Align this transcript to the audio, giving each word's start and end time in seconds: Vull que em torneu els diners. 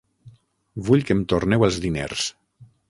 Vull 0.89 1.05
que 1.11 1.15
em 1.17 1.21
torneu 1.35 1.69
els 1.69 1.81
diners. 1.87 2.29